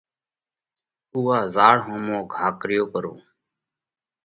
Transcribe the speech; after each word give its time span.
اُوئا 1.13 1.39
زاۯ 1.55 1.77
ۿومو 1.83 2.19
گھا 2.33 2.47
ڪريو 2.59 2.85
پرو۔ 2.91 3.13